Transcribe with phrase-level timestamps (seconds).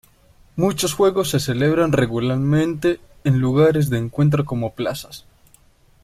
[0.55, 5.25] Muchos juegos se celebran regularmente en lugares de encuentro como plazas.